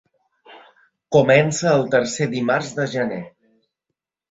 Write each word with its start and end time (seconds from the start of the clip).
Comença 1.17 1.69
el 1.81 1.85
tercer 1.97 2.29
dimarts 2.33 2.73
de 2.81 2.91
gener. 2.97 3.23